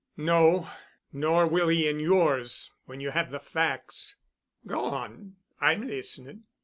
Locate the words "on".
4.85-5.35